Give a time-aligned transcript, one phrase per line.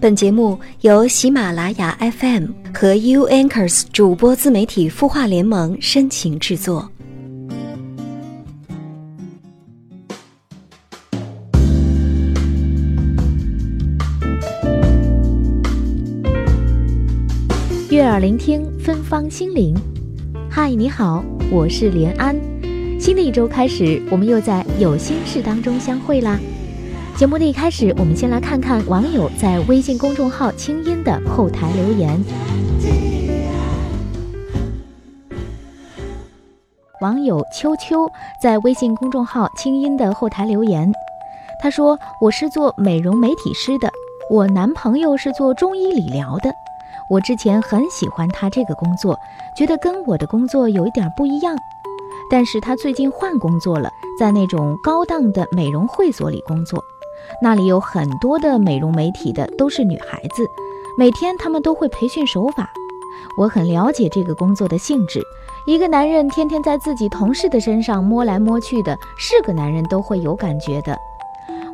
[0.00, 6.90] 本节目由喜马拉雅 FM 和 U Anchors 主播自媒体孵化联盟深情制作。
[17.90, 19.76] 悦耳聆听，芬芳心灵。
[20.48, 22.34] 嗨，你好，我是连安。
[22.98, 26.40] 新的一周开始，我们又在有心事当中相会啦。
[27.16, 32.18] 节目的一开始，我们先来看看网友在微信公众号“清音”的后台留言。
[37.02, 38.10] 网友秋秋
[38.42, 40.90] 在微信公众号“清音”的后台留言，
[41.62, 43.90] 他说：“我是做美容美体师的，
[44.30, 46.50] 我男朋友是做中医理疗的。
[47.10, 49.18] 我之前很喜欢他这个工作，
[49.54, 51.54] 觉得跟我的工作有一点不一样。
[52.30, 56.82] 但是他最近换工作了，在那种高档的美容会所里工作。”
[57.42, 60.44] 那里有很多的美容美体的，都是女孩子，
[60.98, 62.70] 每天她们都会培训手法。
[63.38, 65.22] 我很了解这个工作的性质，
[65.66, 70.96] 一个男人天天在自己同事的身上摸来摸去的，是个男人都会有感觉的。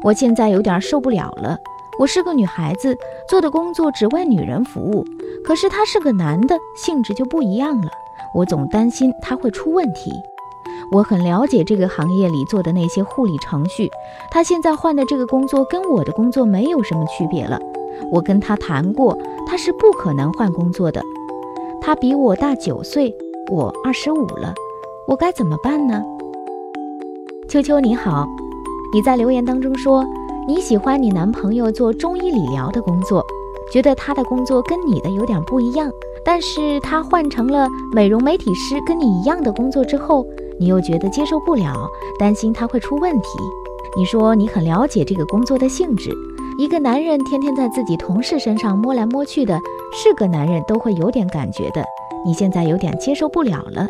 [0.02, 1.56] 我现在有点受不了了。
[1.98, 2.94] 我是个女孩子，
[3.26, 5.02] 做的工作只为女人服务，
[5.42, 7.90] 可是他是个男的，性质就不一样了。
[8.34, 10.12] 我总担心他会出问题。
[10.92, 13.90] 我很了解这个行业里做的那些护理程序，
[14.30, 17.58] 他现在换的这个工作跟我的工作没有什么区别了。
[18.12, 21.02] 我跟他谈过，他是不可能换工作的。
[21.80, 23.14] 他比我大九岁，
[23.50, 24.54] 我二十五了，
[25.08, 26.02] 我该怎么办呢？
[27.48, 28.26] 秋秋你好，
[28.92, 30.04] 你在留言当中说
[30.46, 33.24] 你喜欢你男朋友做中医理疗的工作，
[33.72, 35.90] 觉得他的工作跟你的有点不一样，
[36.24, 40.26] 但是他换成了美容美体师跟你一样的工作之后。
[40.58, 41.86] 你又觉得接受不了，
[42.18, 43.28] 担心他会出问题。
[43.94, 46.10] 你说你很了解这个工作的性质，
[46.58, 49.60] 一个男人天天在自己同事身上摸来摸去的，
[49.92, 51.84] 是个男人都会有点感觉的。
[52.24, 53.86] 你现在有点接受不了了。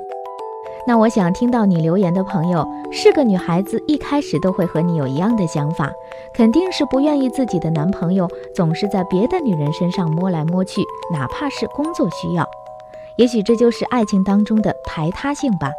[0.89, 5.91] 那我想听到你留言的朋友是个女孩子，一开始都会和你有一样的想法，
[6.33, 10.81] 肯定是不愿意自己的男朋友总是在别的女人身上摸来摸去，
[11.13, 12.49] 哪怕是工作需要。
[13.17, 15.73] 也许这就是爱情当中的排他性吧。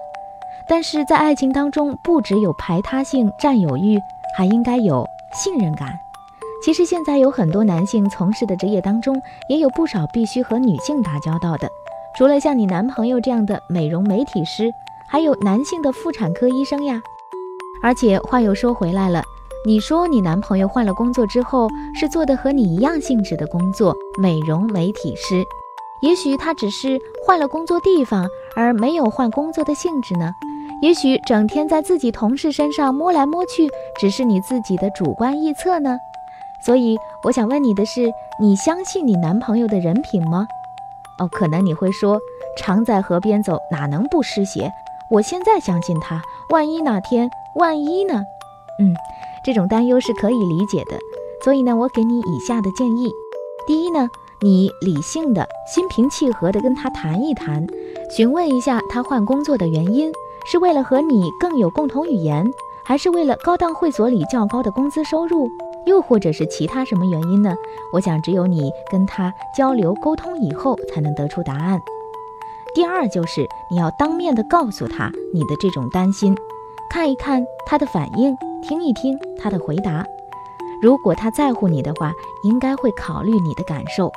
[0.68, 3.98] 但是在爱情当中，不只有排他性、占有欲，
[4.38, 5.98] 还应该有信任感。
[6.62, 9.16] 其实现在有很多男性从事的职业当中，
[9.48, 11.70] 也有不少必须和女性打交道的。
[12.18, 14.70] 除了像你男朋友这样的美容美体师，
[15.08, 17.02] 还有男性的妇产科医生呀。
[17.82, 19.24] 而且话又说回来了，
[19.66, 25.44] 你说你男朋友换了工作之后，是做的和你一样性质的工作，美容美体师。
[26.02, 30.32] 也许他只是换了工作地方，而没有换工作的性质呢？
[30.82, 33.68] 也许整天在自己同事身上摸来摸去，
[34.00, 35.98] 只是你自己的主观臆测呢。
[36.64, 40.48] 所以我想问你的是，你相信你男朋友的人品吗？
[41.20, 42.20] 哦，可能你会说，
[42.58, 44.72] 常在河边走，哪能不湿鞋？
[45.10, 48.24] 我现在相信他，万一哪天，万一呢？
[48.80, 48.94] 嗯，
[49.44, 50.98] 这种担忧是可以理解的。
[51.44, 53.12] 所以呢，我给你以下的建议：
[53.66, 54.10] 第一呢，
[54.42, 57.66] 你理性的心平气和的跟他谈一谈，
[58.10, 60.12] 询问一下他换工作的原因。
[60.50, 62.50] 是为了和你更有共同语言，
[62.86, 65.50] 还是为了高档会所里较高的工资收入，
[65.86, 67.54] 又或者是其他什么原因呢？
[67.92, 71.82] 我想只有你跟他交流沟通以后才能得出答案。
[72.78, 76.38] 第二就是你要当面的告诉他你的这种担心，
[76.92, 80.06] 看一看他的反应，听一听他的回答。
[80.80, 84.12] 如果他在乎你的话，应该会考虑你的感受。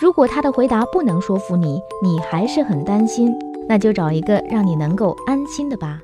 [0.00, 3.30] 如果他的回答不能说服你，你还是很担心。
[3.68, 6.00] 那就找一个让你能够安心的吧。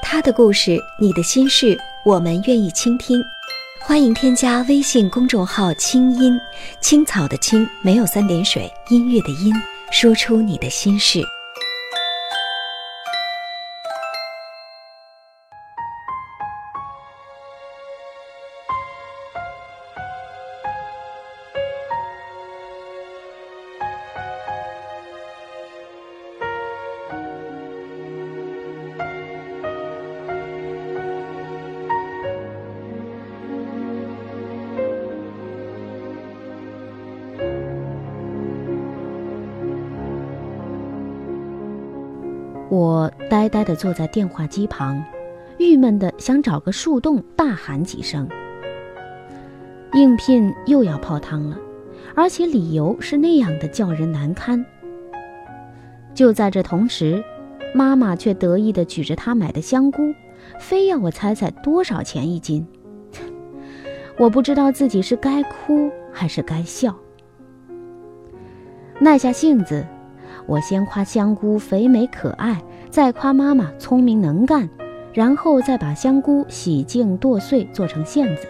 [0.00, 1.76] 他的故事，你的心事，
[2.06, 3.22] 我们愿意倾听。
[3.86, 6.36] 欢迎添加微信公众号“清音
[6.80, 9.54] 青草”的青，没有三点水，音乐的音，
[9.92, 11.22] 说出你的心事。
[42.76, 45.02] 我呆呆地坐在电话机旁，
[45.56, 48.28] 郁闷地想找个树洞大喊几声。
[49.94, 51.56] 应聘又要泡汤了，
[52.14, 54.62] 而且理由是那样的叫人难堪。
[56.12, 57.24] 就在这同时，
[57.74, 60.12] 妈妈却得意地举着她买的香菇，
[60.60, 62.66] 非要我猜猜多少钱一斤。
[64.18, 66.94] 我不知道自己是该哭还是该笑。
[69.00, 69.82] 耐下性子，
[70.44, 72.62] 我先夸香菇肥美可爱，
[72.96, 74.70] 再夸妈妈聪明能干，
[75.12, 78.48] 然后再把香菇洗净剁碎做成馅子。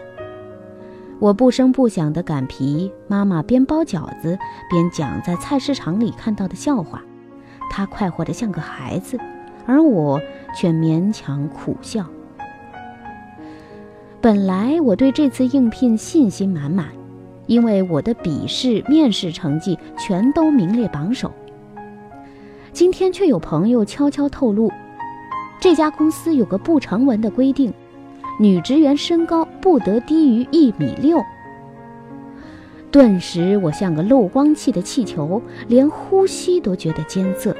[1.18, 4.38] 我不声不响地擀皮，妈妈边包饺子
[4.70, 7.00] 边讲在菜市场里看到的笑话，
[7.72, 9.18] 她快活得像个孩子，
[9.66, 10.22] 而我
[10.54, 12.06] 却勉强苦笑。
[14.20, 16.86] 本来我对这次应聘信心满满。
[17.48, 21.32] 因为我的笔试、面试成绩全都名列榜首，
[22.76, 24.70] 今天却有朋友悄悄透露，
[25.58, 27.72] 这家公司有个不成文的规定，
[28.38, 31.24] 女职员身高不得低于一米六。
[32.90, 37.56] 顿时，我像个漏光器的气球，连呼吸都觉得艰涩。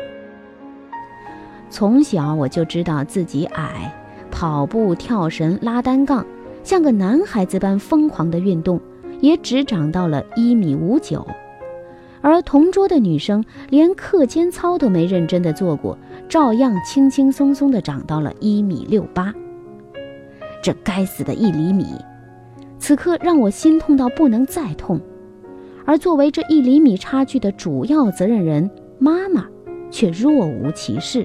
[1.71, 3.91] 从小我就知道自己矮，
[4.31, 6.27] 跑步、跳绳、拉单杠，
[6.63, 8.79] 像个男孩子般疯狂的运动。
[9.21, 11.27] 也只长到了一米五九，
[12.27, 15.97] 而同桌的女生连课间操都没认真的做过，
[16.29, 19.33] 照样轻轻松松的长到了一米六八。
[20.61, 21.87] 这该死的一厘米，
[22.81, 25.01] 此刻让我心痛到不能再痛，
[25.85, 28.69] 而作为这一厘米差距的主要责任人，
[28.99, 29.47] 妈妈
[29.89, 31.25] 却若无其事。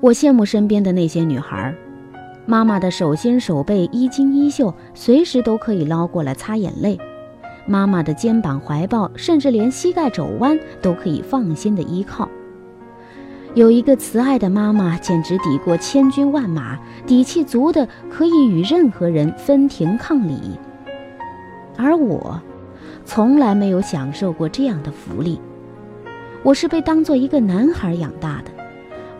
[0.00, 1.74] 我羡慕身边的那些女孩。
[2.46, 6.96] 妈妈的手心手背衣襟衣袖，随时都可以捞过来擦眼泪；
[7.70, 12.28] 妈妈的肩膀怀抱，甚至连膝盖肘弯都可以放心的依靠。
[13.54, 16.76] 有一个慈爱的妈妈，简直抵过千军万马，
[17.06, 20.58] 底气足的可以与任何人分庭抗礼。
[21.76, 22.42] 而我，
[23.04, 25.40] 从来没有享受过这样的福利。
[26.42, 28.50] 我是被当做一个男孩养大的，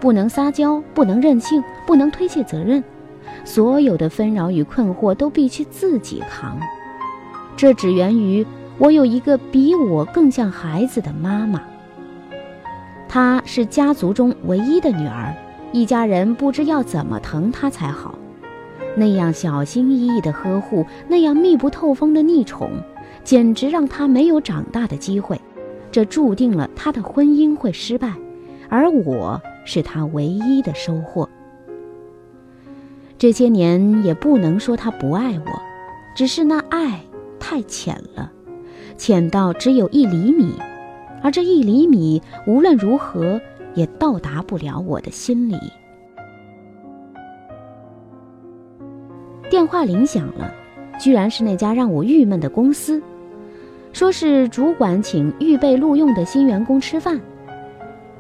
[0.01, 2.83] 不能撒娇，不能任性，不能推卸责任。
[3.45, 6.59] 所有的纷扰与困惑都必须自己扛，
[7.57, 8.47] 这只源于
[8.79, 11.63] 我有一个比我更像孩子的妈妈。
[13.09, 15.35] 她是家族中唯一的女儿，
[15.73, 18.15] 一家人不知要怎么疼她才好。
[18.97, 22.71] 那样小心翼翼的呵护，那样密不透风的溺宠，
[23.23, 25.41] 简直让她没有长大的机会。
[25.93, 28.13] 这注定了她的婚姻会失败，
[28.69, 31.29] 而我是她唯一的收获。
[33.19, 35.63] 这些年也不能说他不爱我，
[36.15, 37.01] 只是那爱
[37.41, 38.31] 太浅了，
[38.97, 40.53] 浅到只有一厘米，
[41.23, 43.41] 而这一厘米无论如何
[43.75, 45.57] 也到达不了我的心里。
[49.49, 50.53] 电话铃响了，
[51.01, 53.03] 居然是那家让我郁闷的公司，
[53.93, 57.21] 说是主管请预备录用的新员工吃饭。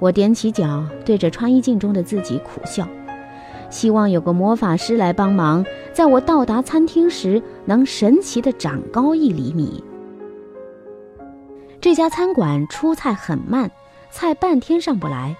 [0.00, 2.88] 我踮起脚，对着穿衣镜中的自己苦笑。
[3.68, 7.40] 希望有个魔法师来帮忙，在我到达餐厅时
[7.70, 9.84] 能神奇的长高一厘米。
[11.80, 13.70] 这家餐馆出菜很慢，
[14.10, 15.36] 菜半天上不来，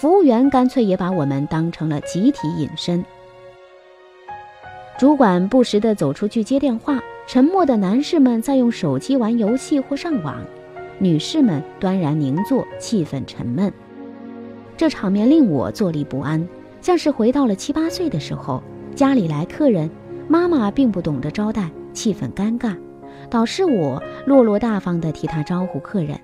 [0.00, 3.04] 服务员干脆也把我们当成了集体隐身。
[4.96, 10.42] 主管不时地走出去接电话，沉默的男士们在用手机玩游戏或上网，
[10.98, 13.70] 女士们端然凝坐，气氛沉闷。
[14.74, 16.48] 这场面令我坐立不安。
[16.80, 18.62] 像是回到了七八岁的时候，
[18.94, 19.90] 家里来客人，
[20.28, 22.76] 妈妈并不懂得招待，气氛尴尬，
[23.30, 26.18] 导师我落落大方地替她招呼客人。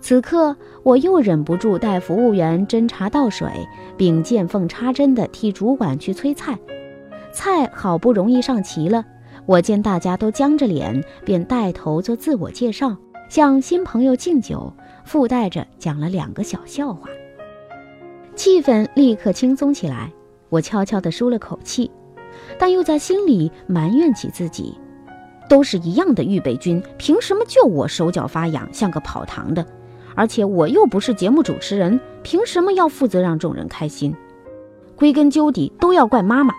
[0.00, 3.50] 此刻我又忍不住带服务员斟茶倒水，
[3.96, 6.56] 并见缝插针地替主管去催菜。
[7.32, 9.04] 菜好不容易上齐了，
[9.44, 12.96] 我见大家都僵着脸，便带头做自我介绍，
[13.28, 14.72] 向新朋友敬酒，
[15.04, 17.08] 附带着讲了两个小笑话。
[18.36, 20.12] 气氛立刻轻松起来，
[20.48, 21.90] 我悄悄地舒了口气，
[22.58, 24.76] 但又在心里埋怨起自己：
[25.48, 29.64] 都是一样的预备军，凭什么就我手脚发痒，像个跑堂的？
[30.14, 34.14] 而且我又不是节目主持人，凭什么要负责让众人开心？
[34.96, 36.54] 归根究底，都要怪妈妈，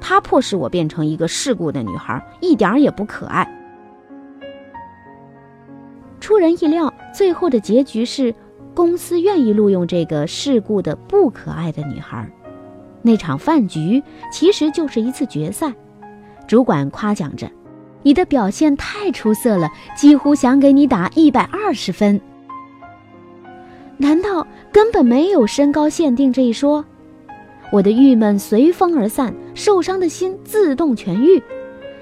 [0.00, 3.46] 她迫使我变成一个世故的女孩，一点也不可爱。
[6.20, 8.34] 出人意料，最后的结局是。
[8.74, 12.26] 公司愿意录用这个世故的不可爱的女孩。
[13.02, 15.72] 那场饭局其实就是一次决赛。
[16.46, 17.50] 主管夸奖着
[18.02, 22.20] ：“你的表现太出色了，几乎想给你打一百二十分。”
[23.98, 26.84] 难道根本没有身高限定这一说？
[27.70, 31.42] 我的郁闷随风而散，受伤的心自动痊愈。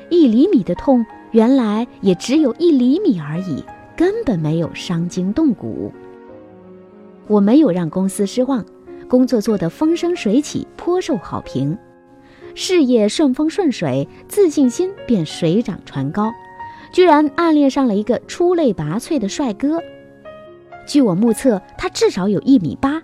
[0.08, 3.62] 一厘米的痛，原来也只有一厘米而已，
[3.96, 5.92] 根本没有伤筋动骨。
[7.28, 8.64] 我没有让公司失望，
[9.10, 11.76] 工作做得风生水起，颇受好评。
[12.54, 16.32] 事业顺风顺水，自信心便水涨船高，
[16.92, 19.80] 居然暗恋上了一个出类拔萃的帅哥。
[20.86, 23.02] 据我目测，他至少有一米八。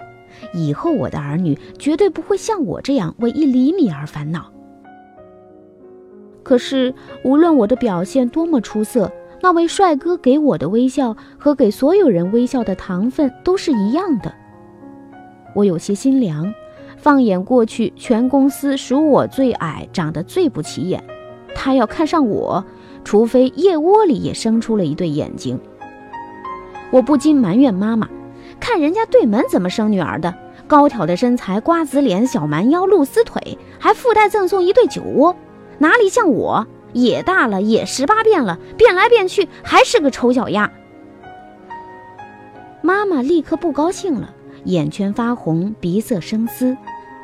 [0.53, 4.53] 以后我的儿女绝对不会像我这样为一厘米而烦恼。
[6.45, 6.95] 可是，
[7.25, 9.11] 无论我的表现多么出色，
[9.43, 14.33] 那位帅哥给我的微笑和给所有人微笑的糖分都是一样的。
[15.57, 16.55] 我有些心凉。
[16.99, 21.03] 放眼过去，全公司数我最矮，长得最不起眼。
[21.55, 22.65] 他要看上我，
[23.05, 25.59] 除非腋窝里也生出了一对眼睛。
[26.91, 28.09] 我不禁埋怨妈妈：
[28.61, 30.35] 看人家对门怎么生女儿的，
[30.67, 35.35] 高挑的身材，瓜子脸，小蛮腰，露丝腿，还附带赠送一对酒窝，
[35.79, 36.67] 哪里像我？
[36.93, 40.71] 也大了，也十八变了，变来变去还是个丑小鸭。
[42.83, 44.33] 妈妈立刻不高兴了。
[44.67, 46.77] 眼圈发红，鼻塞生丝，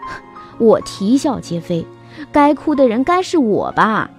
[0.59, 1.87] 我啼笑皆非。
[2.31, 4.11] 该哭的人该是我吧？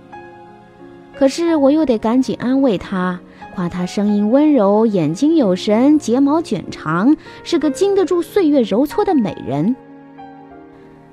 [1.16, 3.20] 可是我又得赶紧安慰她，
[3.56, 9.76] 夸她声音温柔，眼睛有神，睫毛卷长，是个经得住岁月揉搓的美人。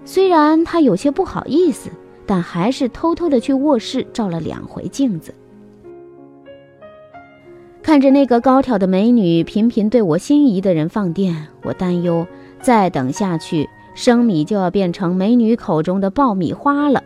[0.04, 1.90] 虽然她有些不好意思，
[2.26, 5.34] 但还是偷偷的去卧室照了两回镜子。
[7.90, 12.24] 看着那个高挑的美女频频对我心仪的人放电，我担忧
[12.60, 17.02] 再等下去，生米就要变成美女口中的爆米花了。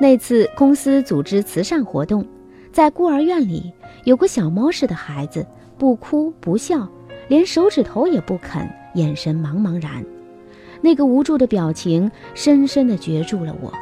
[0.00, 2.26] 那次公司组织慈善活动，
[2.72, 5.46] 在孤儿院里有个小猫似的孩子，
[5.78, 6.88] 不哭不笑，
[7.28, 10.04] 连手指头也不啃，眼神茫茫然，
[10.80, 13.72] 那个无助的表情深深地攫住了我。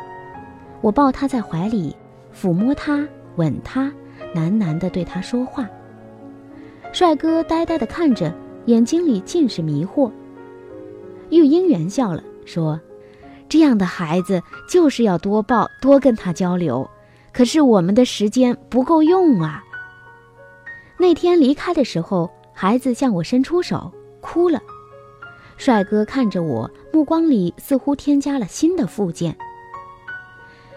[0.83, 1.97] 我抱他在怀里，
[2.39, 3.09] 抚摸他。
[3.37, 3.93] 吻他，
[4.35, 5.69] 喃喃地对他说话。
[6.93, 8.33] 帅哥呆呆地看着，
[8.67, 10.11] 眼睛里尽是迷惑。
[11.31, 12.81] 玉英圆笑了，说
[13.49, 16.89] ：“这样的孩子就是要多抱，多跟他交流。
[17.33, 19.65] 可是我们的时间不够用啊。”
[20.97, 24.61] 那天离开的时候，孩子向我伸出手，哭了。
[25.57, 29.37] 帅哥看着我，目光里似乎添加了新的附件。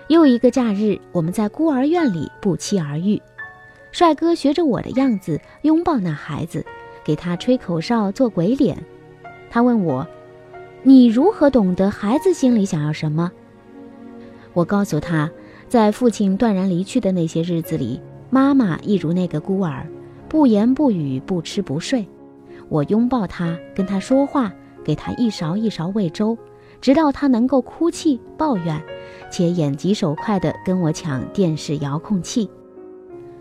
[0.07, 3.21] 又一个假日，我们在孤儿院里不期而遇。
[3.91, 6.65] 帅哥学着我的样子拥抱那孩子，
[7.03, 8.77] 给他吹口哨做鬼脸。
[9.49, 10.07] 他问我
[10.83, 13.31] ：“你如何懂得孩子心里想要什么？”
[14.53, 15.29] 我告诉他，
[15.67, 17.99] 在父亲断然离去的那些日子里，
[18.29, 19.85] 妈妈一如那个孤儿，
[20.29, 22.07] 不言不语，不吃不睡。
[22.69, 26.37] 我拥抱他，跟他说话，给他一勺一勺喂粥，
[26.81, 28.81] 直到他能够哭泣抱怨。
[29.29, 32.49] 且眼疾手快地跟我抢电视遥控器，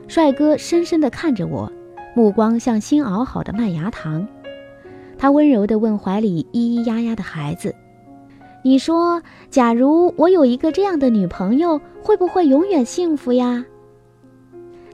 [0.09, 1.71] 帅哥深深地看着我，
[2.15, 4.27] 目光像新熬好的麦芽糖。
[5.17, 7.73] 他温柔地问怀里咿咿呀呀的孩子
[8.65, 13.65] ：“你说，假如我有一个这样的女朋友，会不会永远幸福呀？”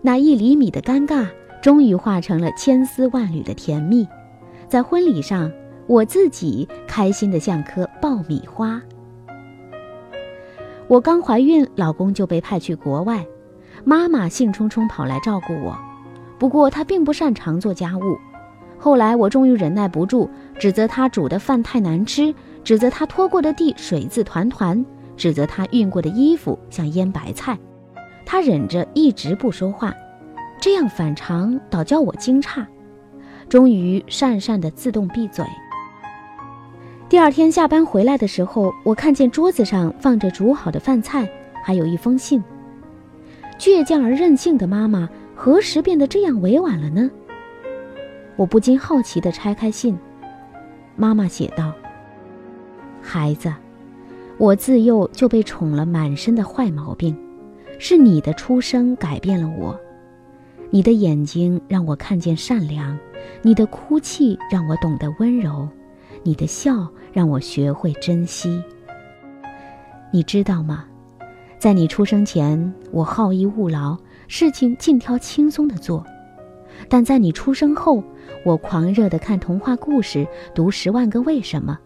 [0.02, 1.26] 那一厘米的尴尬，
[1.62, 4.06] 终于化成了千丝万缕的甜蜜。
[4.68, 5.50] 在婚礼上，
[5.86, 8.80] 我自己开心的像颗爆米花。
[10.88, 13.26] 我刚怀孕，老公就被派去国外，
[13.84, 15.76] 妈妈兴冲冲跑来照顾我。
[16.38, 18.18] 不过她并不擅长做家务。
[18.78, 22.34] 后来我终于忍耐不住，指责她煮的饭太难吃，
[22.64, 24.84] 指责她拖过的地水渍团团，
[25.16, 27.58] 指责她熨过的衣服像腌白菜。
[28.26, 29.94] 她忍着一直不说话，
[30.60, 32.66] 这样反常倒叫我惊诧。
[33.48, 35.44] 终于讪讪的自动闭嘴。
[37.12, 41.30] 第二天下班回来的时候，我看见桌子上放着煮好的饭菜，
[41.62, 42.42] 还有一封信。
[43.58, 47.10] 倔强而任性的妈妈何时变得这样委婉了呢？
[48.34, 49.94] 我不禁好奇地拆开信，
[50.96, 51.74] 妈妈写道
[53.02, 53.52] ：“孩子，
[54.38, 57.14] 我自幼就被宠了满身的坏毛病，
[57.78, 59.78] 是你的出生改变了我。
[60.70, 62.98] 你的眼睛让我看见善良，
[63.42, 65.68] 你的哭泣让我懂得温柔。”
[66.22, 68.62] 你的笑让我学会珍惜。
[70.12, 70.84] 你知道吗？
[71.58, 73.96] 在你出生前，我好逸恶劳，
[74.28, 76.02] 事情尽挑轻松的做；
[76.88, 78.02] 但在你出生后，
[78.44, 81.78] 我狂热的看童话故事，读《十万个为什么》，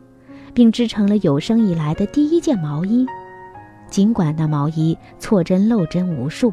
[0.54, 3.06] 并织成了有生以来的第一件毛衣。
[3.88, 6.52] 尽管那毛衣错针漏针无数。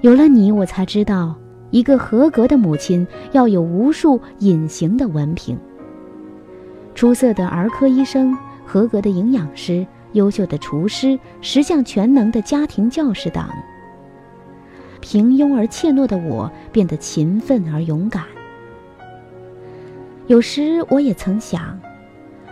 [0.00, 1.34] 有了你，我才知道，
[1.70, 5.58] 一个合格的母亲要有无数隐形的文凭。
[6.96, 8.34] 出色的儿科医生，
[8.64, 13.46] 合格的营养师，优秀的厨师，十项全能的家庭教师等。
[15.02, 18.24] 平庸而怯懦的我变得勤奋而勇敢。
[20.26, 21.78] 有时我也曾想，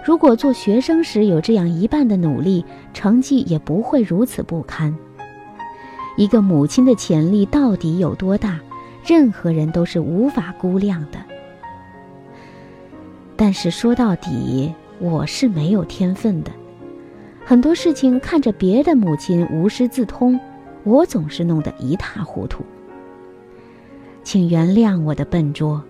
[0.04, 4.94] 如果做学生时有这样一半的努力，成绩也不会如此不堪。
[6.18, 8.60] 一个母亲的潜力到底有多大，
[9.06, 11.18] 任何人都是无法估量的。
[13.36, 16.52] 但是说到底，我是没有天分的，
[17.44, 20.38] 很多事情看着别的母亲无师自通，
[20.84, 22.64] 我总是弄得一塌糊涂。
[24.22, 25.82] 请原谅我的笨拙。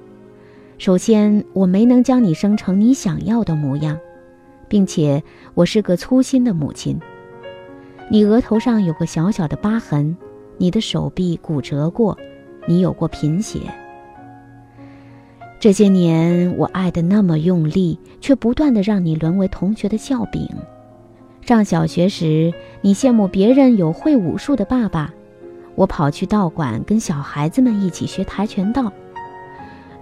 [0.78, 3.98] 首先，我没能将你生成你想要的模样，
[4.66, 5.22] 并且
[5.54, 6.98] 我是个粗心的母亲。
[8.10, 10.16] 你额头上有个小小的疤痕，
[10.58, 12.18] 你的手臂骨折过，
[12.66, 13.60] 你有过贫血。
[15.64, 20.46] 这些年，我爱的那么用力，却不断的让你沦为同学的笑柄。
[21.40, 22.52] 上小学时，
[22.82, 25.10] 你羡慕别人有会武术的爸爸，
[25.74, 28.92] 我跑去道馆跟小孩子们一起学跆拳道。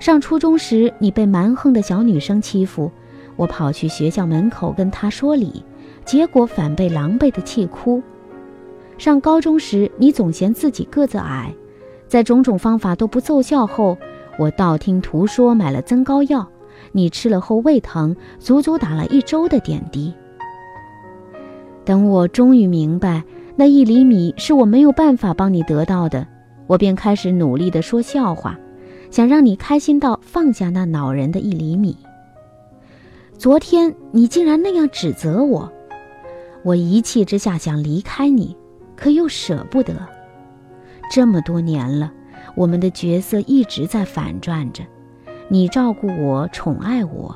[0.00, 2.90] 上初中时，你被蛮横的小女生欺负，
[3.37, 5.64] 我跑去学校门口跟她说理，
[6.04, 8.02] 结果反被狼狈的气哭。
[8.99, 11.54] 上高中时，你总嫌自己个子矮，
[12.09, 13.97] 在种种方法都不奏效后，
[14.38, 16.46] 我道听途说买了增高药，
[16.92, 20.12] 你吃了后胃疼，足足打了一周的点滴。
[21.84, 23.22] 等我终于明白
[23.56, 26.26] 那一厘米是我没有办法帮你得到的，
[26.66, 28.58] 我便开始努力地说笑话。
[29.10, 31.94] 想让你开心到放下那恼人的一厘米。
[33.36, 35.70] 昨天你竟然那样指责我，
[36.64, 38.56] 我一气之下想离开你，
[38.96, 39.94] 可又舍不得。
[41.10, 42.10] 这么多年了，
[42.54, 44.82] 我们的角色一直在反转着，
[45.49, 47.35] 你照顾我，宠爱我，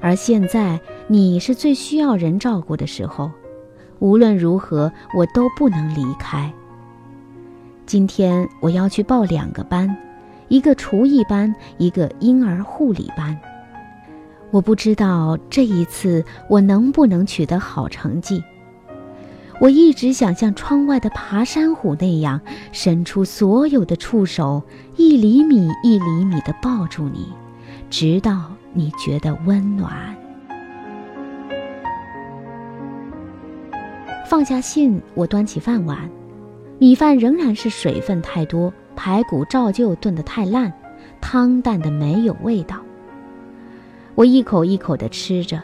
[0.00, 3.30] 而现在你是最需要人照顾的时候。
[4.00, 6.52] 无论如何，我都不能离开。
[7.86, 9.94] 今天我要去报两个班。
[10.48, 13.38] 一个厨艺班，一个婴儿护理班。
[14.50, 18.42] 我不知道这一次我能不能取得好成绩。
[19.60, 22.40] 我一直想像窗外的爬山虎那样，
[22.72, 24.62] 伸出所有的触手，
[24.96, 27.32] 一厘米一厘米地抱住你，
[27.88, 29.92] 直到你觉得温暖。
[34.26, 36.10] 放下信，我端起饭碗，
[36.78, 38.72] 米饭仍然是水分太多。
[38.96, 40.72] 排骨照旧炖得太烂，
[41.20, 42.76] 汤淡的没有味道。
[44.14, 45.60] 我一口一口地吃着，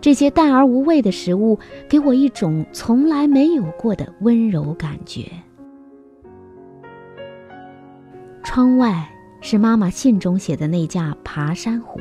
[0.00, 1.58] 这些淡而无味的食物
[1.88, 5.24] 给我一种从来没有过的温柔感觉。
[8.44, 9.08] 窗外
[9.40, 12.00] 是妈妈信中写的那架爬山虎。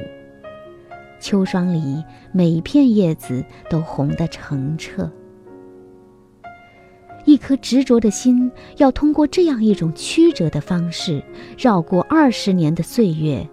[1.19, 5.12] 秋霜里，每一片叶子都红得澄澈。
[7.25, 11.21] 一颗执着的心，要通过这样一种曲折的方式，
[11.57, 13.45] 绕过二十年的岁月，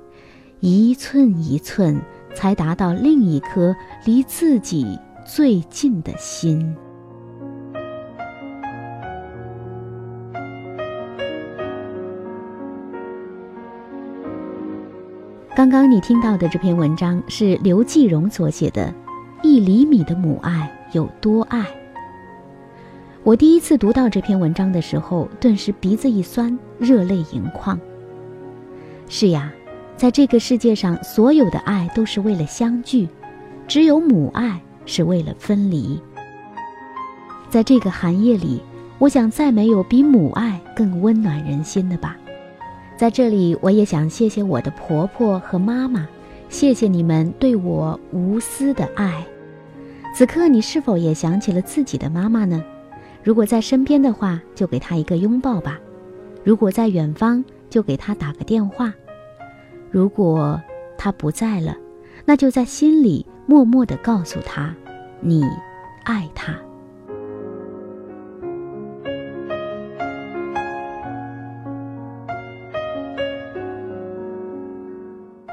[0.60, 2.00] 一寸一寸，
[2.34, 6.74] 才达到另一颗离自己最近的心。
[15.56, 18.86] 刚刚你听到的这篇文章是刘继荣所写的，
[19.42, 21.60] 《一厘米的母爱有多爱》。
[23.22, 27.78] 我第一次读到这篇文章的时候，顿时鼻子一酸，热泪盈眶。
[29.08, 29.52] 是呀，
[29.96, 33.08] 在这个世界上，所有的爱都是为了相聚，
[33.66, 36.00] 只有母爱是为了分离。
[37.48, 38.60] 在这个寒夜里，
[38.98, 42.16] 我想再没有比母爱更温暖人心的吧。
[42.96, 46.06] 在这里，我也想谢谢我的婆婆和妈妈，
[46.48, 49.24] 谢谢你们对我无私的爱。
[50.14, 52.62] 此刻，你是否也想起了自己的妈妈呢？
[53.22, 55.78] 如果在身边的话，就给她一个拥抱吧；
[56.42, 58.92] 如果在远方，就给她打个电话；
[59.94, 60.60] 如果
[60.98, 61.76] 他不在了，
[62.24, 64.74] 那就在心里默默地告诉他，
[65.20, 65.44] 你
[66.02, 66.52] 爱他。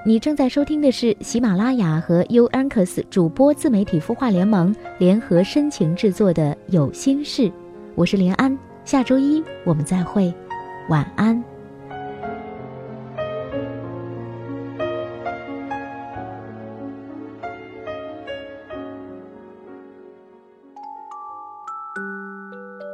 [0.03, 7.43] 你正在收听的是喜马拉雅和 U Anchors 主播自媒体孵化联盟联合深情制作的《有心事》。
[7.93, 10.33] 我是连安，下周一我们再会，
[10.89, 11.50] 晚安。